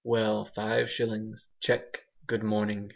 well, 0.03 0.45
five 0.45 0.89
shillings; 0.89 1.45
cheque, 1.59 2.03
good 2.25 2.41
morning. 2.41 2.89